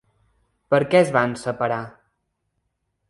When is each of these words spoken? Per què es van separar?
Per 0.73 0.79
què 0.93 1.01
es 1.05 1.13
van 1.17 1.37
separar? 1.43 1.79